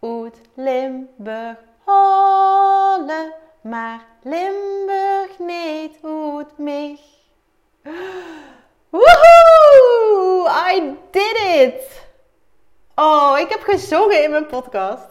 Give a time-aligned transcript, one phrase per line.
[0.00, 7.00] uit Limburg holle, maar Limburg niet uit mich.
[8.90, 10.48] Woehoe!
[10.72, 12.06] I did it!
[12.94, 15.08] Oh, ik heb gezongen in mijn podcast.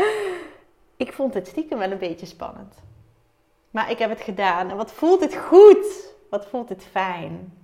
[0.96, 2.74] ik vond het stiekem wel een beetje spannend.
[3.70, 4.70] Maar ik heb het gedaan.
[4.70, 6.14] En wat voelt het goed?
[6.30, 7.58] Wat voelt het fijn?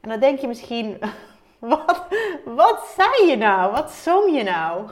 [0.00, 0.98] En dan denk je misschien,
[1.58, 2.06] wat,
[2.44, 3.72] wat zei je nou?
[3.72, 4.90] Wat zong je nou?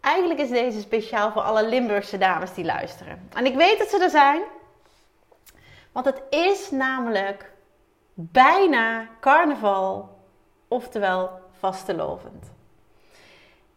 [0.00, 3.28] Eigenlijk is deze speciaal voor alle Limburgse dames die luisteren.
[3.34, 4.42] En ik weet dat ze er zijn.
[5.92, 7.52] Want het is namelijk
[8.14, 10.18] bijna carnaval,
[10.68, 12.50] oftewel vastelovend.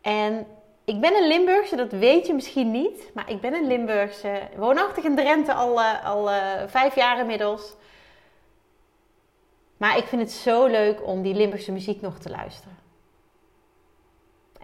[0.01, 0.47] En
[0.85, 3.11] ik ben een Limburgse, dat weet je misschien niet.
[3.13, 7.73] Maar ik ben een Limburgse, woonachtig in Drenthe al, uh, al uh, vijf jaar inmiddels.
[9.77, 12.84] Maar ik vind het zo leuk om die Limburgse muziek nog te luisteren.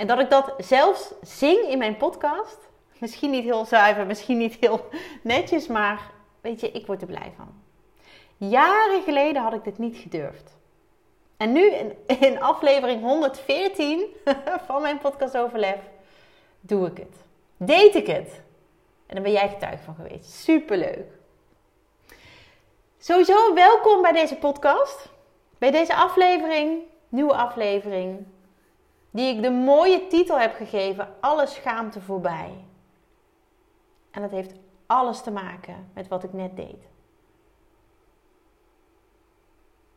[0.01, 2.57] En dat ik dat zelfs zing in mijn podcast.
[2.97, 4.85] Misschien niet heel zuiver, misschien niet heel
[5.21, 7.53] netjes, maar weet je, ik word er blij van.
[8.49, 10.57] Jaren geleden had ik dit niet gedurfd.
[11.37, 14.05] En nu in, in aflevering 114
[14.67, 15.79] van mijn podcast Overlef
[16.59, 17.15] doe ik het.
[17.57, 18.41] Deed ik het.
[19.05, 20.31] En daar ben jij getuige van geweest.
[20.31, 21.11] Superleuk.
[22.97, 25.09] Sowieso welkom bij deze podcast.
[25.57, 28.25] Bij deze aflevering, nieuwe aflevering,
[29.11, 32.65] die ik de mooie titel heb gegeven: Alle schaamte voorbij.
[34.11, 34.53] En dat heeft
[34.85, 36.89] alles te maken met wat ik net deed.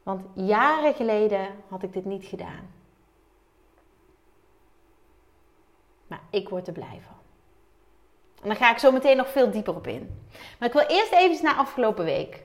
[0.03, 2.71] Want jaren geleden had ik dit niet gedaan.
[6.07, 7.17] Maar ik word er blij van.
[8.43, 10.23] En daar ga ik zo meteen nog veel dieper op in.
[10.59, 12.43] Maar ik wil eerst even naar afgelopen week.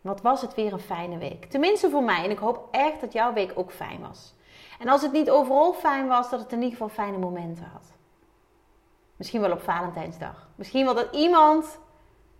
[0.00, 1.44] Wat was het weer een fijne week.
[1.44, 2.24] Tenminste voor mij.
[2.24, 4.34] En ik hoop echt dat jouw week ook fijn was.
[4.78, 7.92] En als het niet overal fijn was, dat het in ieder geval fijne momenten had.
[9.16, 10.48] Misschien wel op Valentijnsdag.
[10.54, 11.78] Misschien wel dat iemand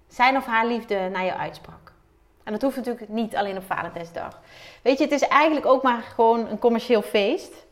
[0.09, 1.93] zijn of haar liefde naar jou uitsprak.
[2.44, 4.41] En dat hoeft natuurlijk niet alleen op Valentijnsdag.
[4.83, 7.65] Weet je, het is eigenlijk ook maar gewoon een commercieel feest.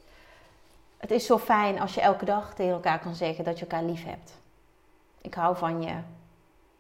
[0.97, 3.85] Het is zo fijn als je elke dag tegen elkaar kan zeggen dat je elkaar
[3.85, 4.33] lief hebt.
[5.21, 5.95] Ik hou van je.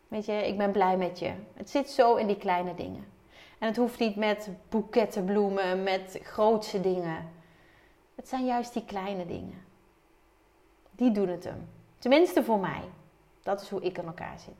[0.09, 1.33] Weet je, ik ben blij met je.
[1.55, 3.07] Het zit zo in die kleine dingen.
[3.59, 7.31] En het hoeft niet met boeketten bloemen, met grootse dingen.
[8.15, 9.65] Het zijn juist die kleine dingen.
[10.91, 11.69] Die doen het hem.
[11.99, 12.83] Tenminste voor mij.
[13.43, 14.55] Dat is hoe ik in elkaar zit.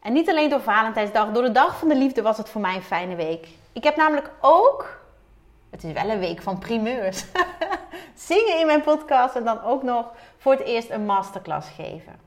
[0.00, 2.74] En niet alleen door Valentijnsdag, door de dag van de liefde was het voor mij
[2.74, 3.48] een fijne week.
[3.72, 5.00] Ik heb namelijk ook,
[5.70, 7.24] het is wel een week van primeurs,
[8.28, 12.20] zingen in mijn podcast en dan ook nog voor het eerst een masterclass geven.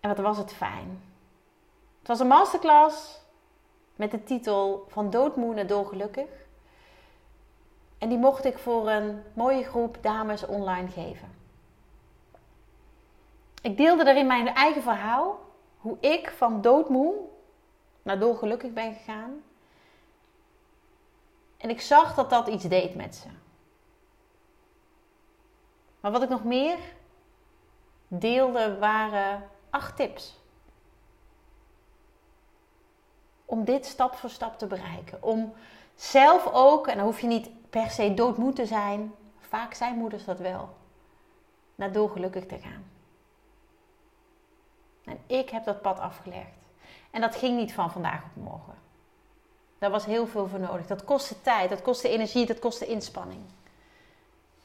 [0.00, 1.02] En wat was het fijn.
[1.98, 3.20] Het was een masterclass
[3.96, 6.28] met de titel Van doodmoe naar dolgelukkig.
[8.04, 11.34] En die mocht ik voor een mooie groep dames online geven.
[13.62, 15.38] Ik deelde daarin mijn eigen verhaal.
[15.78, 17.14] Hoe ik van doodmoe
[18.02, 19.42] naar dolgelukkig ben gegaan.
[21.56, 23.28] En ik zag dat dat iets deed met ze.
[26.00, 26.78] Maar wat ik nog meer
[28.08, 30.40] deelde waren acht tips.
[33.44, 35.22] Om dit stap voor stap te bereiken.
[35.22, 35.54] Om
[35.94, 39.14] zelf ook, en dan hoef je niet per se doodmoe te zijn.
[39.38, 40.76] Vaak zijn moeders dat wel.
[41.74, 42.90] Naar dolgelukkig te gaan.
[45.04, 46.58] En ik heb dat pad afgelegd.
[47.10, 48.74] En dat ging niet van vandaag op morgen.
[49.78, 50.86] Daar was heel veel voor nodig.
[50.86, 53.42] Dat kostte tijd, dat kostte energie, dat kostte inspanning.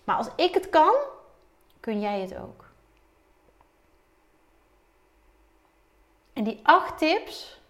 [0.04, 0.96] Maar als ik het kan,
[1.80, 2.66] kun jij het ook.
[6.34, 7.62] En die acht tips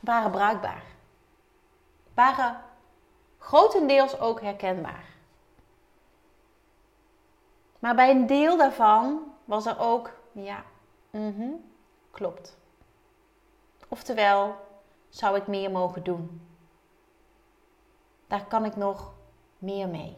[0.00, 0.84] waren bruikbaar.
[2.14, 2.70] Waren
[3.42, 5.04] grotendeels ook herkenbaar.
[7.78, 10.64] Maar bij een deel daarvan was er ook, ja,
[11.10, 11.70] mm
[12.10, 12.56] klopt.
[13.88, 14.56] Oftewel,
[15.08, 16.40] zou ik meer mogen doen?
[18.26, 19.12] Daar kan ik nog
[19.58, 20.16] meer mee.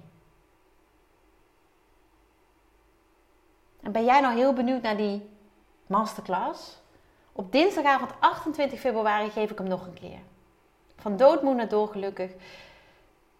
[3.80, 5.30] En ben jij nou heel benieuwd naar die
[5.86, 6.80] masterclass?
[7.32, 10.18] Op dinsdagavond 28 februari geef ik hem nog een keer.
[10.96, 12.32] Van doodmoe naar dolgelukkig.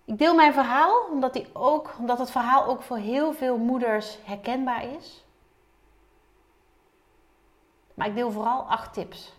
[0.05, 4.19] Ik deel mijn verhaal omdat, die ook, omdat het verhaal ook voor heel veel moeders
[4.25, 5.25] herkenbaar is.
[7.95, 9.33] Maar ik deel vooral acht tips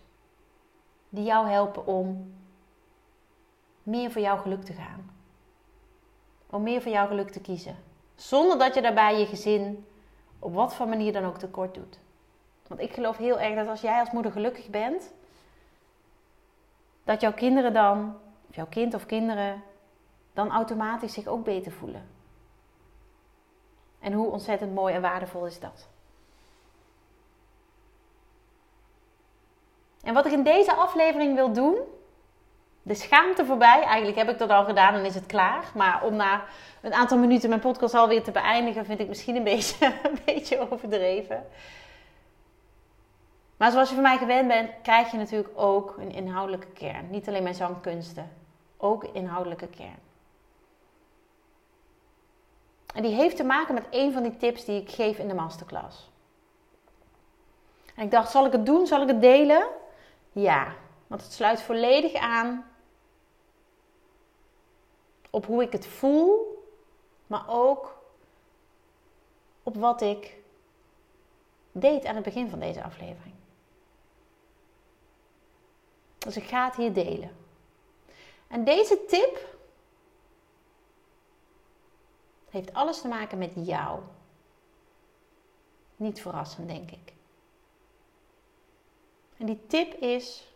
[1.08, 2.34] die jou helpen om
[3.82, 5.10] meer voor jouw geluk te gaan.
[6.50, 7.76] Om meer voor jouw geluk te kiezen.
[8.14, 9.86] Zonder dat je daarbij je gezin
[10.38, 11.98] op wat voor manier dan ook tekort doet.
[12.66, 15.12] Want ik geloof heel erg dat als jij als moeder gelukkig bent,
[17.04, 18.16] dat jouw kinderen dan,
[18.48, 19.62] of jouw kind of kinderen,
[20.36, 22.08] dan automatisch zich ook beter voelen.
[23.98, 25.88] En hoe ontzettend mooi en waardevol is dat?
[30.02, 31.78] En wat ik in deze aflevering wil doen,
[32.82, 33.82] de schaamte voorbij.
[33.82, 35.64] Eigenlijk heb ik dat al gedaan en is het klaar.
[35.74, 36.44] Maar om na
[36.80, 40.70] een aantal minuten mijn podcast alweer te beëindigen, vind ik misschien een beetje, een beetje
[40.70, 41.46] overdreven.
[43.56, 47.10] Maar zoals je van mij gewend bent, krijg je natuurlijk ook een inhoudelijke kern.
[47.10, 48.30] Niet alleen mijn zangkunsten,
[48.76, 50.05] ook inhoudelijke kern.
[52.94, 55.34] En die heeft te maken met een van die tips die ik geef in de
[55.34, 56.10] masterclass.
[57.94, 58.86] En ik dacht, zal ik het doen?
[58.86, 59.66] Zal ik het delen?
[60.32, 60.74] Ja,
[61.06, 62.70] want het sluit volledig aan
[65.30, 66.62] op hoe ik het voel,
[67.26, 67.98] maar ook
[69.62, 70.36] op wat ik
[71.72, 73.34] deed aan het begin van deze aflevering.
[76.18, 77.36] Dus ik ga het hier delen.
[78.48, 79.55] En deze tip
[82.50, 84.00] heeft alles te maken met jou.
[85.96, 87.12] Niet verrassend, denk ik.
[89.36, 90.54] En die tip is: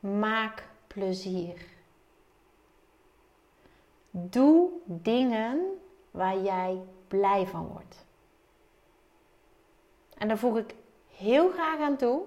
[0.00, 1.66] maak plezier.
[4.10, 5.80] Doe dingen
[6.10, 8.04] waar jij blij van wordt.
[10.14, 10.74] En daar voeg ik
[11.06, 12.22] heel graag aan toe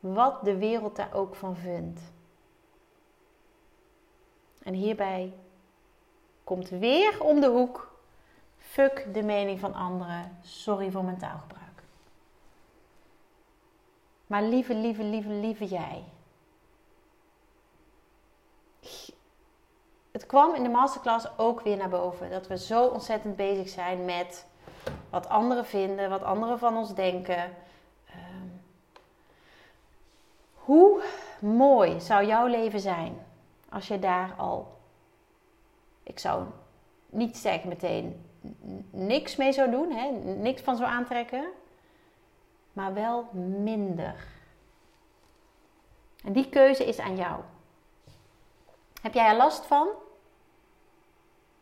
[0.00, 2.00] wat de wereld daar ook van vindt.
[4.66, 5.34] En hierbij
[6.44, 7.92] komt weer om de hoek:
[8.56, 10.38] fuck de mening van anderen.
[10.42, 11.82] Sorry voor mijn taalgebruik.
[14.26, 16.04] Maar lieve, lieve, lieve, lieve jij.
[20.10, 24.04] Het kwam in de masterclass ook weer naar boven dat we zo ontzettend bezig zijn
[24.04, 24.46] met
[25.10, 27.56] wat anderen vinden, wat anderen van ons denken.
[28.06, 28.48] Ehm,
[30.54, 31.02] hoe
[31.40, 33.25] mooi zou jouw leven zijn
[33.76, 34.80] als je daar al,
[36.02, 36.46] ik zou
[37.06, 38.26] niet zeggen meteen
[38.90, 40.10] niks mee zou doen, hè?
[40.34, 41.44] niks van zou aantrekken,
[42.72, 43.28] maar wel
[43.62, 44.26] minder.
[46.24, 47.40] En die keuze is aan jou.
[49.02, 49.88] Heb jij er last van?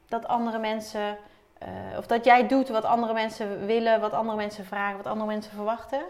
[0.06, 1.18] Dat andere mensen,
[1.62, 5.30] uh, of dat jij doet wat andere mensen willen, wat andere mensen vragen, wat andere
[5.30, 6.04] mensen verwachten?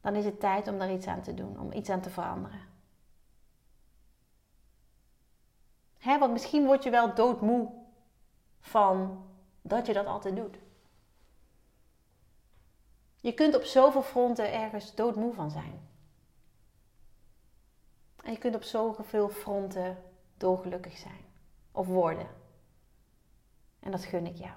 [0.00, 2.75] Dan is het tijd om daar iets aan te doen, om iets aan te veranderen.
[6.06, 7.72] Hè, want misschien word je wel doodmoe
[8.60, 9.24] van
[9.62, 10.58] dat je dat altijd doet.
[13.20, 15.88] Je kunt op zoveel fronten ergens doodmoe van zijn.
[18.22, 20.02] En je kunt op zoveel fronten
[20.36, 21.24] dolgelukkig zijn
[21.72, 22.28] of worden.
[23.80, 24.56] En dat gun ik jou.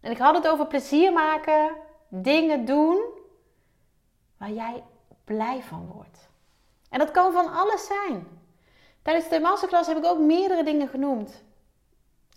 [0.00, 1.76] En ik had het over plezier maken,
[2.08, 3.02] dingen doen
[4.36, 4.84] waar jij
[5.24, 6.28] blij van wordt.
[6.88, 8.33] En dat kan van alles zijn.
[9.04, 11.42] Tijdens de masterclass heb ik ook meerdere dingen genoemd.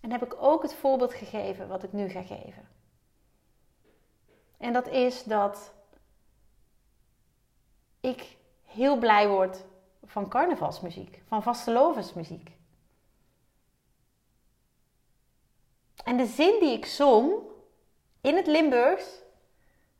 [0.01, 2.67] En heb ik ook het voorbeeld gegeven wat ik nu ga geven.
[4.57, 5.73] En dat is dat
[7.99, 9.63] ik heel blij word
[10.05, 12.51] van carnavalsmuziek, van vastelovensmuziek.
[16.03, 17.33] En de zin die ik zong
[18.21, 19.21] in het Limburgs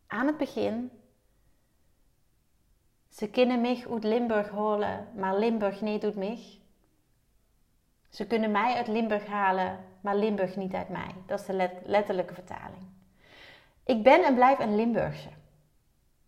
[0.07, 0.96] aan het begin.
[3.17, 6.39] Ze kunnen mij uit Limburg holen, maar Limburg niet doet mij.
[8.09, 11.15] Ze kunnen mij uit Limburg halen, maar Limburg niet uit mij.
[11.25, 12.85] Dat is de letterlijke vertaling.
[13.85, 15.29] Ik ben en blijf een Limburgse.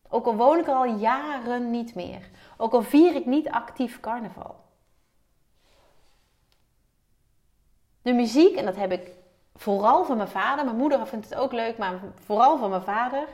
[0.08, 2.29] Ook al woon ik er al jaren niet meer.
[2.58, 4.55] Ook al vier ik niet actief carnaval.
[8.01, 9.12] De muziek, en dat heb ik
[9.55, 10.65] vooral van mijn vader.
[10.65, 13.27] Mijn moeder vindt het ook leuk, maar vooral van mijn vader.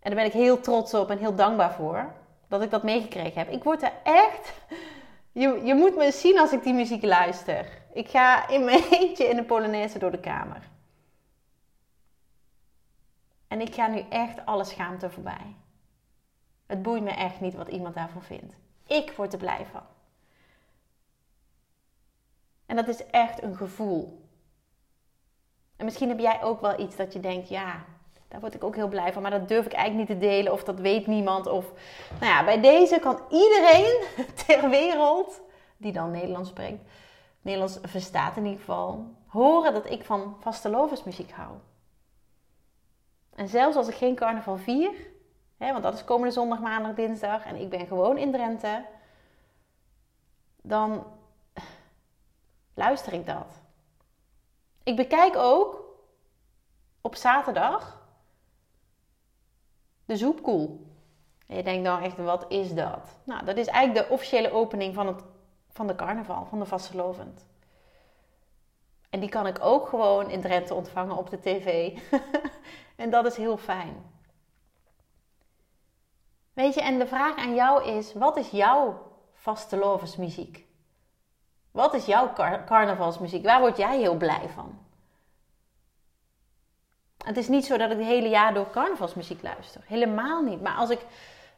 [0.00, 2.12] En daar ben ik heel trots op en heel dankbaar voor.
[2.48, 3.50] Dat ik dat meegekregen heb.
[3.50, 4.52] Ik word er echt...
[5.32, 7.66] Je, je moet me zien als ik die muziek luister.
[7.92, 10.68] Ik ga in mijn eentje in de Polonaise door de kamer.
[13.48, 15.56] En ik ga nu echt alle schaamte voorbij.
[16.66, 18.54] Het boeit me echt niet wat iemand daarvan vindt.
[18.86, 19.82] Ik word er blij van.
[22.66, 24.28] En dat is echt een gevoel.
[25.76, 27.84] En misschien heb jij ook wel iets dat je denkt, ja,
[28.28, 29.22] Daar word ik ook heel blij van.
[29.22, 31.46] Maar dat durf ik eigenlijk niet te delen of dat weet niemand.
[31.46, 31.72] Of,
[32.20, 34.04] nou ja, bij deze kan iedereen
[34.46, 35.40] ter wereld,
[35.76, 36.82] die dan Nederlands spreekt,
[37.40, 41.52] Nederlands verstaat in ieder geval, horen dat ik van vastelovensmuziek hou.
[43.34, 44.90] En zelfs als ik geen carnaval vier,
[45.56, 48.84] hè, want dat is komende zondag, maandag, dinsdag en ik ben gewoon in Drenthe,
[50.62, 51.06] dan
[52.74, 53.62] luister ik dat.
[54.82, 55.84] Ik bekijk ook
[57.00, 57.98] op zaterdag
[60.08, 60.86] de zoepkoel.
[61.46, 63.18] En je denkt dan echt, wat is dat?
[63.24, 65.22] Nou, dat is eigenlijk de officiële opening van, het,
[65.70, 67.46] van de carnaval, van de vastelovend.
[69.10, 71.98] En die kan ik ook gewoon in Drenthe ontvangen op de tv.
[73.02, 73.94] en dat is heel fijn.
[76.52, 80.66] Weet je, en de vraag aan jou is: wat is jouw vastelovensmuziek?
[81.70, 82.32] Wat is jouw
[82.66, 83.44] carnavalsmuziek?
[83.44, 84.78] Waar word jij heel blij van?
[87.24, 89.80] Het is niet zo dat ik het hele jaar door carnavalsmuziek luister.
[89.86, 90.60] Helemaal niet.
[90.60, 91.00] Maar als, ik,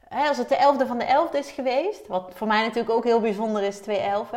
[0.08, 3.20] als het de 11e van de 11e is geweest, wat voor mij natuurlijk ook heel
[3.20, 4.30] bijzonder is, 2 11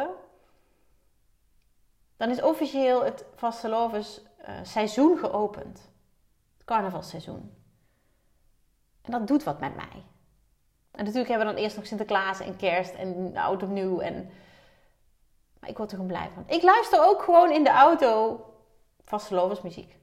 [2.18, 5.92] dan is officieel het vastelovens uh, seizoen geopend.
[6.53, 7.56] Het carnavalseizoen.
[9.01, 10.03] En dat doet wat met mij.
[10.92, 14.00] En natuurlijk hebben we dan eerst nog Sinterklaas en kerst en oud opnieuw.
[14.00, 14.30] En...
[15.60, 16.44] Maar ik word er gewoon blij van.
[16.48, 18.39] Ik luister ook gewoon in de auto
[19.03, 19.98] vastelovensmuziek.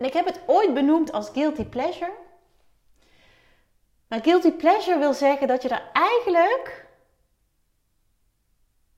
[0.00, 2.12] En ik heb het ooit benoemd als guilty pleasure.
[4.06, 6.86] Maar guilty pleasure wil zeggen dat je er eigenlijk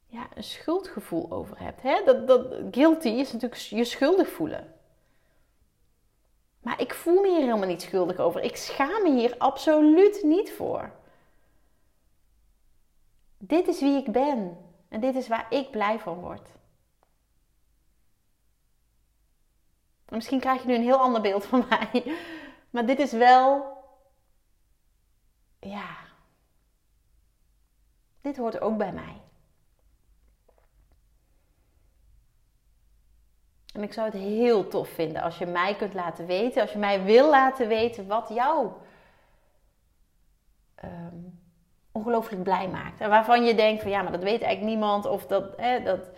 [0.06, 1.82] ja, een schuldgevoel over hebt.
[1.82, 2.02] Hè?
[2.04, 4.75] Dat, dat, guilty is natuurlijk je schuldig voelen.
[6.61, 8.42] Maar ik voel me hier helemaal niet schuldig over.
[8.42, 10.92] Ik schaam me hier absoluut niet voor.
[13.38, 14.59] Dit is wie ik ben.
[14.88, 16.49] En dit is waar ik blij van word.
[20.14, 22.16] Misschien krijg je nu een heel ander beeld van mij.
[22.71, 23.76] Maar dit is wel.
[25.61, 25.97] Ja.
[28.21, 29.21] Dit hoort ook bij mij.
[33.73, 36.78] En ik zou het heel tof vinden als je mij kunt laten weten, als je
[36.78, 38.73] mij wil laten weten wat jou
[40.85, 41.40] um,
[41.92, 43.00] ongelooflijk blij maakt.
[43.00, 45.07] En waarvan je denkt van ja, maar dat weet eigenlijk niemand.
[45.07, 46.11] Of dat, dat.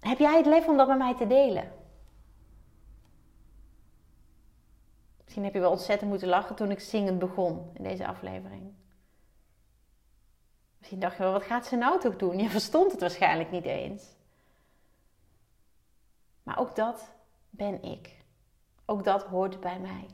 [0.00, 1.79] Heb jij het lef om dat met mij te delen?
[5.30, 8.72] Misschien heb je wel ontzettend moeten lachen toen ik zingend begon in deze aflevering.
[10.78, 12.38] Misschien dacht je wel, wat gaat ze nou toch doen?
[12.38, 14.04] Je verstond het waarschijnlijk niet eens.
[16.42, 17.12] Maar ook dat
[17.50, 18.24] ben ik.
[18.84, 20.06] Ook dat hoort bij mij.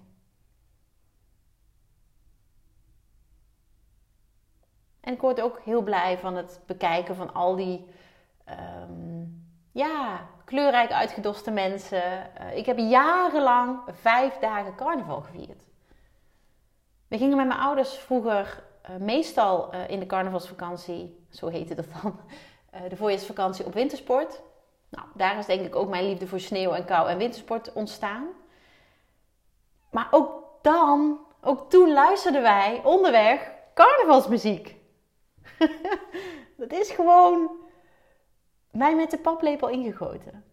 [5.00, 7.86] En ik word ook heel blij van het bekijken van al die
[8.44, 9.24] ehm,
[9.76, 12.30] ja, kleurrijk uitgedoste mensen.
[12.40, 15.62] Uh, ik heb jarenlang vijf dagen carnaval gevierd.
[17.08, 21.86] We gingen met mijn ouders vroeger uh, meestal uh, in de carnavalsvakantie, zo heette dat
[22.02, 22.20] dan,
[22.90, 24.42] de voorjaarsvakantie op wintersport.
[24.88, 28.26] Nou, daar is denk ik ook mijn liefde voor sneeuw en kou en wintersport ontstaan.
[29.90, 34.76] Maar ook dan, ook toen luisterden wij onderweg carnavalsmuziek.
[36.56, 37.64] dat is gewoon
[38.76, 40.44] mij met de paplepel ingegoten.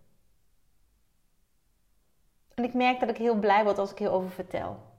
[2.54, 4.92] En ik merk dat ik heel blij word als ik hierover vertel.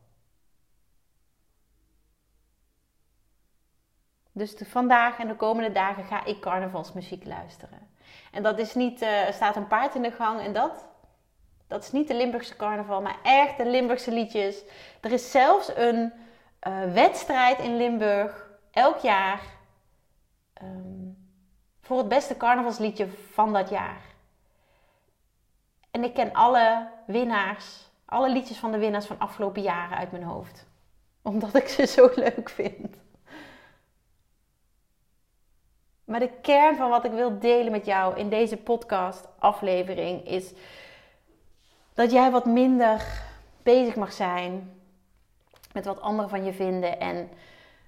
[4.33, 7.88] Dus vandaag en de komende dagen ga ik carnavalsmuziek luisteren.
[8.33, 10.87] En dat is niet, uh, er staat een paard in de gang en dat.
[11.66, 14.64] Dat is niet de Limburgse carnaval, maar echt de Limburgse liedjes.
[15.00, 16.12] Er is zelfs een
[16.69, 19.43] uh, wedstrijd in Limburg elk jaar
[20.62, 21.03] um,
[21.85, 24.00] voor het beste carnavalsliedje van dat jaar.
[25.91, 30.23] En ik ken alle winnaars, alle liedjes van de winnaars van afgelopen jaren uit mijn
[30.23, 30.67] hoofd.
[31.23, 32.97] Omdat ik ze zo leuk vind.
[36.05, 40.53] Maar de kern van wat ik wil delen met jou in deze podcast aflevering is
[41.95, 43.23] dat jij wat minder
[43.62, 44.81] bezig mag zijn
[45.73, 47.31] met wat anderen van je vinden en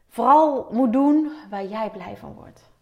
[0.09, 2.75] vooral moet doen waar jij blij van wordt.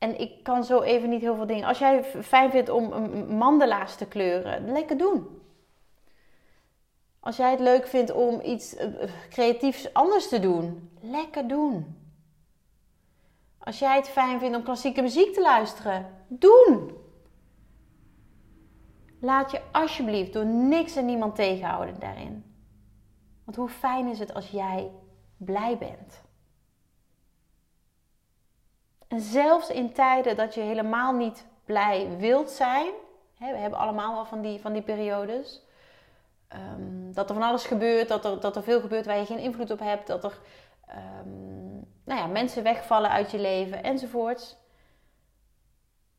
[0.00, 1.68] En ik kan zo even niet heel veel dingen.
[1.68, 2.88] Als jij fijn vindt om
[3.36, 5.40] mandala's te kleuren, lekker doen.
[7.20, 8.88] Als jij het leuk vindt om iets eh,
[9.28, 11.98] creatiefs anders te doen, lekker doen.
[13.58, 16.90] Als jij het fijn vindt om klassieke muziek te luisteren, doen.
[19.20, 22.44] Laat je alsjeblieft door niks en niemand tegenhouden daarin.
[23.44, 24.90] Want hoe fijn is het als jij
[25.36, 26.22] blij bent?
[29.10, 32.92] En zelfs in tijden dat je helemaal niet blij wilt zijn,
[33.38, 35.62] we hebben allemaal wel van die, van die periodes.
[36.48, 39.38] Ehm, dat er van alles gebeurt, dat er, dat er veel gebeurt waar je geen
[39.38, 40.38] invloed op hebt, dat er
[41.24, 44.56] um, nou ja, mensen wegvallen uit je leven enzovoorts.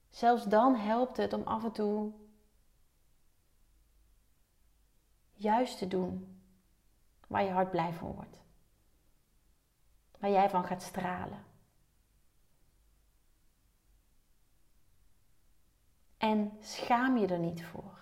[0.10, 2.12] Zelfs dan helpt het om af en toe
[5.33, 6.41] juist te doen
[7.27, 8.38] waar je hart blij van wordt.
[10.19, 11.50] Waar jij van gaat stralen.
[16.21, 17.97] En schaam je er niet voor.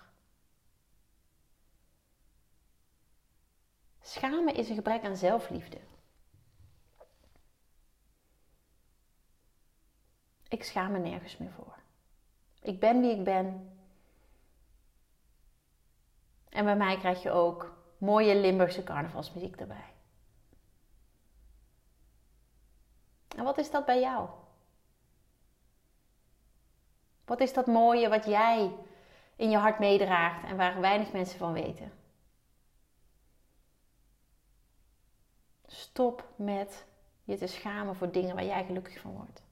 [4.01, 5.79] Schamen is een gebrek aan zelfliefde.
[10.47, 11.79] Ik schaam me nergens meer voor.
[12.61, 13.77] Ik ben wie ik ben.
[16.49, 19.93] En bij mij krijg je ook mooie Limburgse carnavalsmuziek erbij.
[23.35, 24.38] En wat is dat bij jou?
[27.29, 28.71] Wat is dat mooie wat jij
[29.36, 31.91] in je hart meedraagt en waar weinig mensen van weten?
[35.65, 36.86] Stop met
[37.24, 39.43] je te schamen voor dingen waar jij gelukkig van wordt.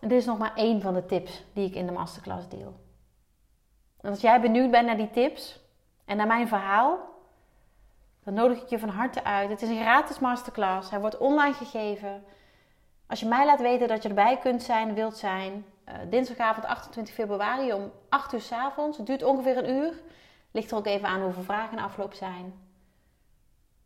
[0.00, 2.80] Dit is nog maar één van de tips die ik in de masterclass deel.
[4.00, 5.60] En als jij benieuwd bent naar die tips
[6.04, 6.98] en naar mijn verhaal,
[8.24, 9.50] dan nodig ik je van harte uit.
[9.50, 10.90] Het is een gratis masterclass.
[10.90, 12.24] Hij wordt online gegeven.
[13.08, 17.14] Als je mij laat weten dat je erbij kunt zijn, wilt zijn, uh, dinsdagavond 28
[17.14, 18.96] februari om 8 uur s avonds.
[18.96, 20.02] Het duurt ongeveer een uur.
[20.50, 22.54] Ligt er ook even aan hoeveel vragen in afloop zijn.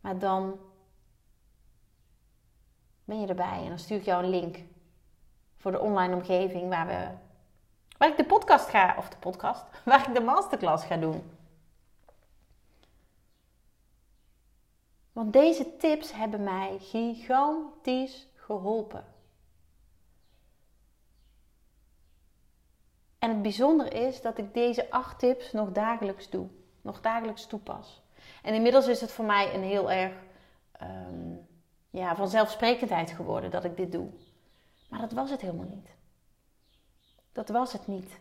[0.01, 0.59] Maar dan
[3.05, 4.57] ben je erbij en dan stuur ik jou een link
[5.57, 7.07] voor de online omgeving waar we
[7.97, 11.31] waar ik de podcast ga of de podcast, waar ik de masterclass ga doen.
[15.11, 19.12] Want deze tips hebben mij gigantisch geholpen.
[23.23, 26.47] En het bijzondere is dat ik deze acht tips nog dagelijks doe,
[26.81, 28.01] nog dagelijks toepas.
[28.41, 30.13] En inmiddels is het voor mij een heel erg
[30.81, 31.47] um,
[31.89, 34.09] ja, vanzelfsprekendheid geworden dat ik dit doe.
[34.89, 35.89] Maar dat was het helemaal niet.
[37.31, 38.19] Dat was het niet.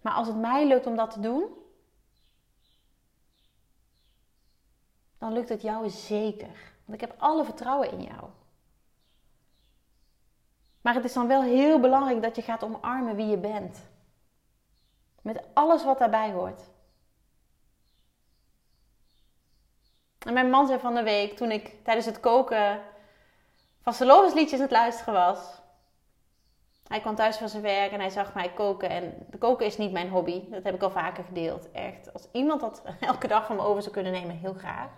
[0.00, 1.48] Maar als het mij lukt om dat te doen,
[5.18, 6.72] dan lukt het jou zeker.
[6.84, 8.30] Want ik heb alle vertrouwen in jou.
[10.84, 13.88] Maar het is dan wel heel belangrijk dat je gaat omarmen wie je bent.
[15.22, 16.60] Met alles wat daarbij hoort.
[20.18, 22.80] En mijn man zei van de week, toen ik tijdens het koken
[23.80, 25.62] vastelovensliedjes aan het luisteren was.
[26.88, 28.88] Hij kwam thuis van zijn werk en hij zag mij koken.
[28.88, 30.50] En de koken is niet mijn hobby.
[30.50, 31.70] Dat heb ik al vaker gedeeld.
[31.70, 32.12] Echt.
[32.12, 34.90] Als iemand dat elke dag van me over zou kunnen nemen, heel graag.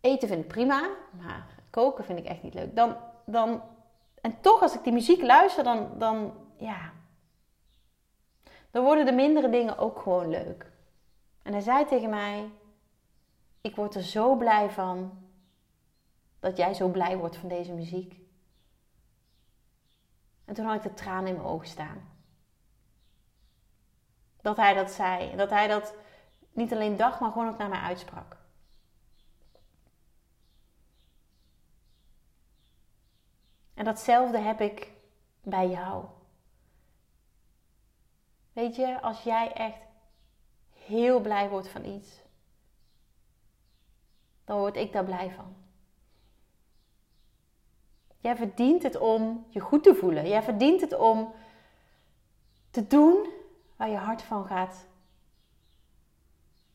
[0.00, 2.76] Eten vind ik prima, maar koken vind ik echt niet leuk.
[2.76, 3.62] Dan, dan,
[4.24, 6.92] en toch, als ik die muziek luister, dan, dan, ja,
[8.70, 10.72] dan worden de mindere dingen ook gewoon leuk.
[11.42, 12.50] En hij zei tegen mij:
[13.60, 15.12] Ik word er zo blij van
[16.40, 18.20] dat jij zo blij wordt van deze muziek.
[20.44, 22.08] En toen had ik de tranen in mijn ogen staan.
[24.40, 25.36] Dat hij dat zei.
[25.36, 25.94] Dat hij dat
[26.52, 28.33] niet alleen dacht, maar gewoon ook naar mij uitsprak.
[33.74, 34.92] En datzelfde heb ik
[35.42, 36.04] bij jou.
[38.52, 39.78] Weet je, als jij echt
[40.70, 42.20] heel blij wordt van iets,
[44.44, 45.56] dan word ik daar blij van.
[48.18, 50.28] Jij verdient het om je goed te voelen.
[50.28, 51.32] Jij verdient het om
[52.70, 53.28] te doen
[53.76, 54.86] waar je hart van gaat.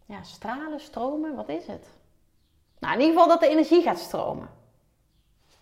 [0.05, 1.87] Ja, stralen, stromen, wat is het?
[2.79, 4.49] Nou, in ieder geval dat de energie gaat stromen.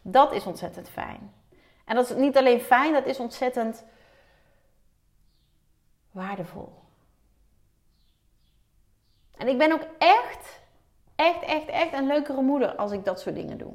[0.10, 1.34] Dat is ontzettend fijn.
[1.86, 3.84] En dat is niet alleen fijn, dat is ontzettend
[6.12, 6.74] waardevol.
[9.38, 10.60] En ik ben ook echt,
[11.16, 13.74] echt, echt, echt een leukere moeder als ik dat soort dingen doe.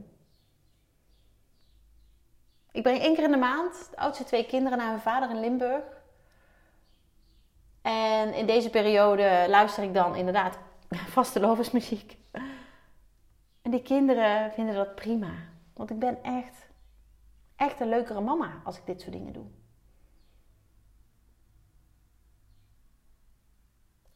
[2.70, 5.40] Ik breng één keer in de maand de oudste twee kinderen naar hun vader in
[5.40, 5.84] Limburg.
[7.82, 10.58] En in deze periode luister ik dan inderdaad
[11.16, 12.16] vaste loversmuziek.
[13.62, 15.50] En die kinderen vinden dat prima.
[15.74, 16.66] Want ik ben echt,
[17.56, 19.46] echt een leukere mama als ik dit soort dingen doe.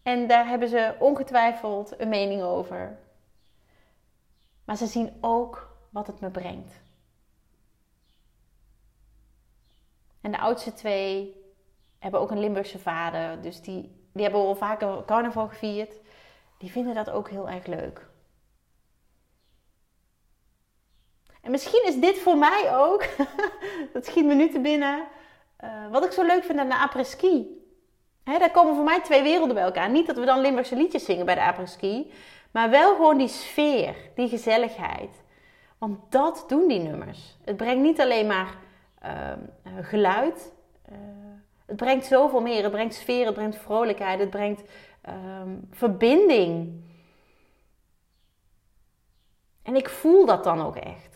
[0.03, 2.99] En daar hebben ze ongetwijfeld een mening over.
[4.65, 6.81] Maar ze zien ook wat het me brengt.
[10.21, 11.37] En de oudste twee
[11.99, 13.43] hebben ook een Limburgse vader.
[13.43, 16.01] Dus die, die hebben al vaker carnaval gevierd.
[16.59, 18.09] Die vinden dat ook heel erg leuk.
[21.47, 23.05] En misschien is dit voor mij ook,
[23.93, 25.05] dat schiet me nu te binnen,
[25.65, 27.47] uh, wat ik zo leuk vind aan de apres-ski.
[28.25, 29.91] daar komen voor mij twee werelden bij elkaar.
[29.91, 32.13] Niet dat we dan Limburgse liedjes zingen bij de apres-ski,
[32.51, 35.23] maar wel gewoon die sfeer, die gezelligheid.
[35.79, 37.37] Want dat doen die nummers.
[37.45, 38.55] Het brengt niet alleen maar
[39.05, 39.33] uh,
[39.83, 40.53] geluid,
[40.91, 40.97] uh,
[41.67, 42.63] het brengt zoveel meer.
[42.63, 44.63] Het brengt sfeer, het brengt vrolijkheid, het brengt
[45.09, 46.85] um, verbinding.
[49.63, 51.16] En ik voel dat dan ook echt.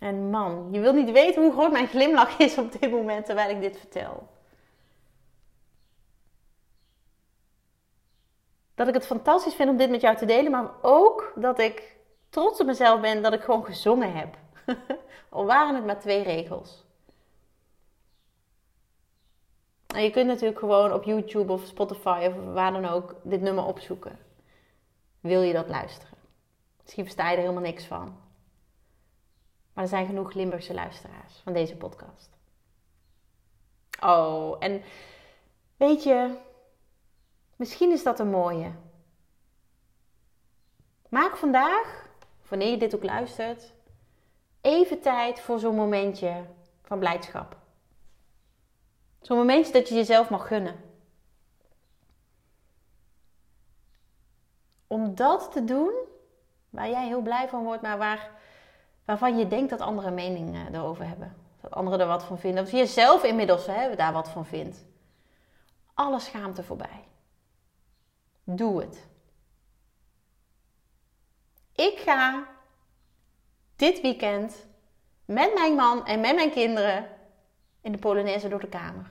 [0.00, 3.50] En man, je wilt niet weten hoe groot mijn glimlach is op dit moment terwijl
[3.50, 4.28] ik dit vertel.
[8.74, 11.96] Dat ik het fantastisch vind om dit met jou te delen, maar ook dat ik
[12.28, 14.36] trots op mezelf ben dat ik gewoon gezongen heb.
[15.28, 16.84] Al waren het maar twee regels.
[19.94, 23.64] En je kunt natuurlijk gewoon op YouTube of Spotify of waar dan ook dit nummer
[23.64, 24.18] opzoeken.
[25.20, 26.18] Wil je dat luisteren?
[26.82, 28.29] Misschien versta je er helemaal niks van.
[29.80, 32.30] Maar er zijn genoeg Limburgse luisteraars van deze podcast.
[34.00, 34.82] Oh, en
[35.76, 36.36] weet je,
[37.56, 38.72] misschien is dat een mooie.
[41.08, 42.08] Maak vandaag,
[42.48, 43.72] wanneer je dit ook luistert,
[44.60, 46.44] even tijd voor zo'n momentje
[46.82, 47.56] van blijdschap.
[49.20, 50.80] Zo'n momentje dat je jezelf mag gunnen.
[54.86, 55.94] Om dat te doen
[56.70, 58.39] waar jij heel blij van wordt, maar waar,
[59.10, 61.36] waarvan je denkt dat andere meningen erover hebben.
[61.60, 62.64] Dat anderen er wat van vinden.
[62.64, 64.84] Of je zelf inmiddels hè, daar wat van vindt.
[65.94, 67.04] Alle schaamte voorbij.
[68.44, 69.06] Doe het.
[71.72, 72.46] Ik ga
[73.76, 74.66] dit weekend
[75.24, 77.08] met mijn man en met mijn kinderen
[77.80, 79.10] in de Polonaise door de kamer.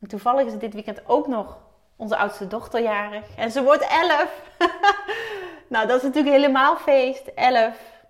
[0.00, 1.58] En toevallig is dit weekend ook nog
[1.96, 3.36] onze oudste dochter jarig.
[3.36, 4.42] En ze wordt 11.
[5.68, 7.26] nou, dat is natuurlijk helemaal feest.
[7.34, 8.04] 11.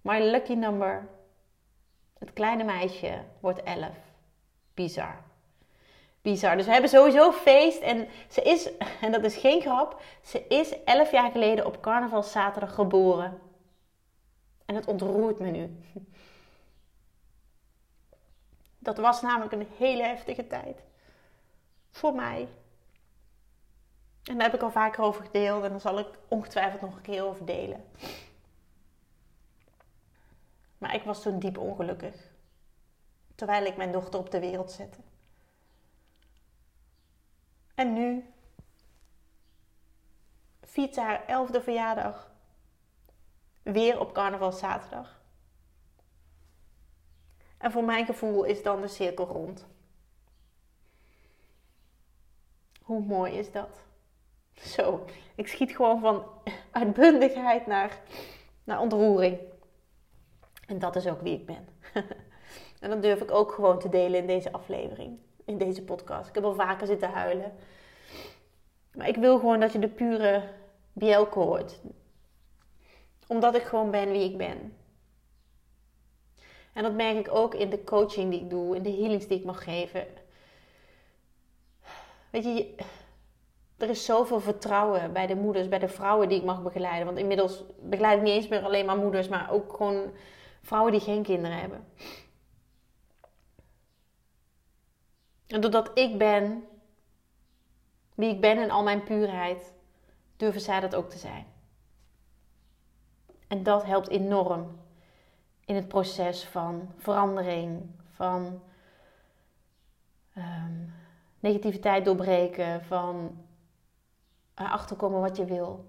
[0.00, 1.08] My lucky number.
[2.18, 3.88] Het kleine meisje wordt 11.
[4.74, 5.22] Bizar.
[6.22, 6.56] Bizar.
[6.56, 7.80] Dus we hebben sowieso feest.
[7.80, 12.74] En ze is, en dat is geen grap, ze is 11 jaar geleden op carnavalszaterdag
[12.74, 13.40] geboren.
[14.64, 15.78] En het ontroert me nu.
[18.78, 20.82] Dat was namelijk een hele heftige tijd.
[21.90, 22.48] Voor mij.
[24.24, 27.02] En daar heb ik al vaker over gedeeld en daar zal ik ongetwijfeld nog een
[27.02, 27.84] keer over delen.
[30.78, 32.30] Maar ik was toen diep ongelukkig.
[33.34, 34.98] Terwijl ik mijn dochter op de wereld zette.
[37.74, 38.32] En nu
[40.62, 42.30] viert haar elfde verjaardag.
[43.62, 45.20] Weer op carnavalszaterdag.
[47.58, 49.66] En voor mijn gevoel is dan de cirkel rond.
[52.82, 53.84] Hoe mooi is dat?
[54.74, 56.24] Zo, ik schiet gewoon van
[56.70, 58.00] uitbundigheid naar,
[58.64, 59.38] naar ontroering.
[60.66, 61.68] En dat is ook wie ik ben.
[62.80, 66.28] en dat durf ik ook gewoon te delen in deze aflevering, in deze podcast.
[66.28, 67.52] Ik heb al vaker zitten huilen.
[68.94, 70.42] Maar ik wil gewoon dat je de pure
[70.92, 71.80] Bielke hoort.
[73.26, 74.76] Omdat ik gewoon ben wie ik ben.
[76.72, 79.38] En dat merk ik ook in de coaching die ik doe, in de healings die
[79.38, 80.06] ik mag geven.
[82.30, 82.74] Weet je,
[83.82, 87.06] er is zoveel vertrouwen bij de moeders, bij de vrouwen die ik mag begeleiden.
[87.06, 90.10] Want inmiddels begeleid ik niet eens meer alleen maar moeders, maar ook gewoon
[90.62, 91.86] vrouwen die geen kinderen hebben.
[95.46, 96.64] En doordat ik ben
[98.14, 99.72] wie ik ben en al mijn puurheid,
[100.36, 101.46] durven zij dat ook te zijn.
[103.48, 104.80] En dat helpt enorm
[105.64, 108.62] in het proces van verandering, van
[110.36, 110.92] um,
[111.40, 113.44] negativiteit doorbreken, van
[114.62, 115.84] erachter komen wat je wil.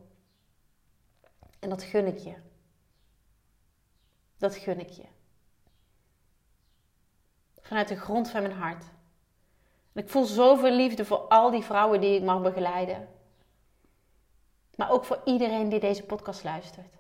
[1.60, 2.36] En dat gun ik je.
[4.38, 5.06] Dat gun ik je.
[7.62, 8.86] Vanuit de grond van mijn hart.
[9.94, 13.08] Ik voel zoveel liefde voor al die vrouwen die ik mag begeleiden.
[14.76, 16.94] Maar ook voor iedereen die deze podcast luistert.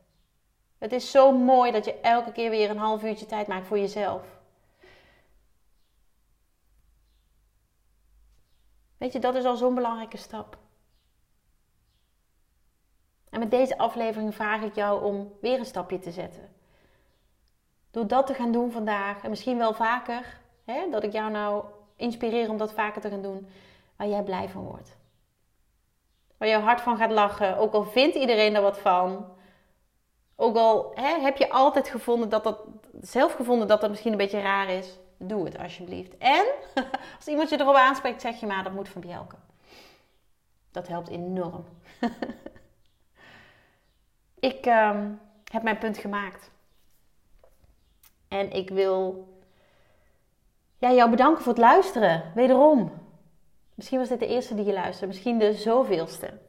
[0.77, 3.79] Het is zo mooi dat je elke keer weer een half uurtje tijd maakt voor
[3.79, 4.41] jezelf.
[8.97, 10.62] Weet je, dat is al zo'n belangrijke stap.
[13.33, 16.49] En met deze aflevering vraag ik jou om weer een stapje te zetten.
[17.91, 21.63] Door dat te gaan doen vandaag en misschien wel vaker, hè, dat ik jou nou
[21.95, 23.47] inspireer om dat vaker te gaan doen,
[23.95, 24.97] waar jij blij van wordt.
[26.37, 29.25] Waar jouw hart van gaat lachen, ook al vindt iedereen er wat van.
[30.35, 32.59] Ook al hè, heb je altijd gevonden dat dat,
[33.01, 36.17] zelf gevonden dat dat misschien een beetje raar is, doe het alsjeblieft.
[36.17, 36.45] En
[37.17, 39.35] als iemand je erop aanspreekt, zeg je maar dat moet van Bjelke.
[40.71, 41.65] Dat helpt enorm.
[44.43, 45.11] ik ehm,
[45.51, 46.51] heb mijn punt gemaakt.
[48.27, 49.27] En ik wil
[50.77, 52.31] ja, jou bedanken voor het luisteren.
[52.35, 52.91] Wederom.
[53.75, 55.07] Misschien was dit de eerste die je luisterde.
[55.07, 56.39] Misschien de zoveelste.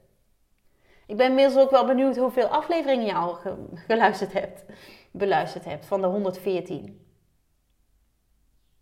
[1.07, 3.39] Ik ben inmiddels ook wel benieuwd hoeveel afleveringen je al
[3.75, 4.65] geluisterd hebt.
[5.11, 7.07] Beluisterd hebt van de 114.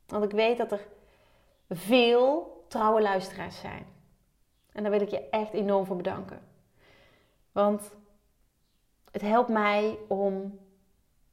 [0.06, 0.86] Want ik weet dat er
[1.68, 3.86] veel trouwe luisteraars zijn.
[4.72, 6.40] En daar wil ik je echt enorm voor bedanken.
[7.52, 8.00] Want
[9.12, 10.58] het helpt mij om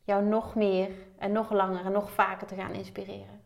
[0.04, 3.44] jou nog meer en nog langer en nog vaker te gaan inspireren.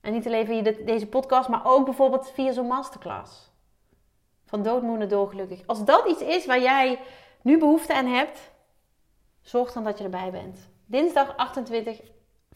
[0.00, 3.52] En niet alleen via deze podcast, maar ook bijvoorbeeld via zo'n masterclass.
[4.44, 5.66] Van doodmoe naar doorgelukkig.
[5.66, 7.00] Als dat iets is waar jij
[7.42, 8.52] nu behoefte aan hebt,
[9.40, 10.70] zorg dan dat je erbij bent.
[10.86, 12.00] Dinsdag 28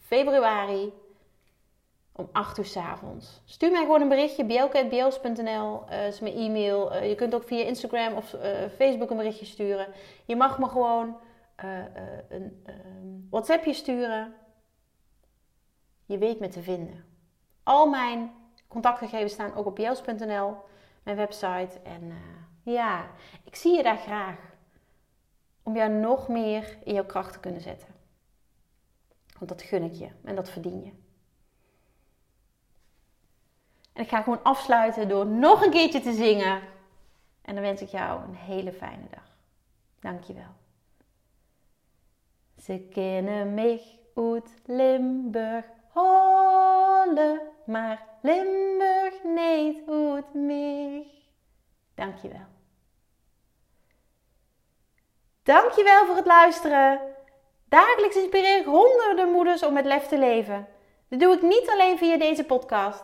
[0.01, 0.93] februari
[2.19, 3.41] om 8 uur s avonds.
[3.45, 6.95] Stuur mij gewoon een berichtje, bjelke.bjels.nl uh, is mijn e-mail.
[6.95, 8.41] Uh, je kunt ook via Instagram of uh,
[8.75, 9.87] Facebook een berichtje sturen.
[10.25, 11.17] Je mag me gewoon
[12.29, 12.65] een
[13.29, 14.33] WhatsAppje sturen.
[16.05, 17.05] Je weet me te vinden.
[17.63, 18.31] Al mijn
[18.67, 20.55] contactgegevens staan ook op bjels.nl,
[21.03, 21.79] mijn website.
[21.83, 22.13] En
[22.63, 23.05] ja,
[23.43, 24.37] ik zie je daar graag.
[25.63, 27.87] Om jou nog meer in jouw kracht te kunnen zetten.
[29.37, 30.91] Want dat gun ik je en dat verdien je.
[33.93, 36.61] En ik ga gewoon afsluiten door nog een keertje te zingen.
[37.41, 39.37] En dan wens ik jou een hele fijne dag.
[39.99, 40.55] Dankjewel.
[42.61, 51.07] Ze kennen mich uit Limburg holle, maar Limburg niet uit mich.
[51.95, 52.47] Dankjewel.
[55.43, 57.01] Dankjewel voor het luisteren.
[57.65, 60.67] Dagelijks inspireer ik honderden moeders om met lef te leven.
[61.07, 63.03] Dat doe ik niet alleen via deze podcast.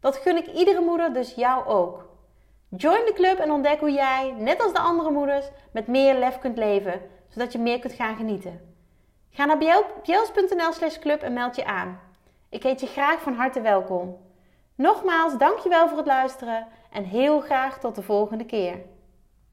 [0.00, 2.06] Dat gun ik iedere moeder, dus jou ook.
[2.68, 6.38] Join de club en ontdek hoe jij, net als de andere moeders, met meer lef
[6.38, 8.74] kunt leven, zodat je meer kunt gaan genieten.
[9.30, 9.58] Ga naar
[10.02, 12.00] bjels.nl slash club en meld je aan.
[12.48, 14.16] Ik heet je graag van harte welkom.
[14.74, 18.78] Nogmaals, dankjewel voor het luisteren en heel graag tot de volgende keer.